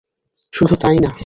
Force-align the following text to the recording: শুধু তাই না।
শুধু 0.53 0.75
তাই 0.75 0.97
না। 0.99 1.11